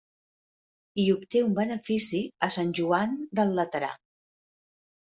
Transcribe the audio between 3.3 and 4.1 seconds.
del Laterà.